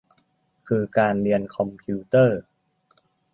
[0.67, 2.39] คือการเรียนคอมพิวเตอร์